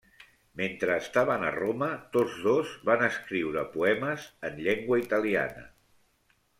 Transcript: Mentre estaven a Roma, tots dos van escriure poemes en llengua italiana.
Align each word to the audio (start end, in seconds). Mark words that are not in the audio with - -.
Mentre 0.61 0.95
estaven 1.01 1.45
a 1.49 1.51
Roma, 1.57 1.91
tots 2.17 2.39
dos 2.47 2.73
van 2.91 3.05
escriure 3.11 3.69
poemes 3.79 4.27
en 4.51 4.59
llengua 4.67 5.03
italiana. 5.07 5.67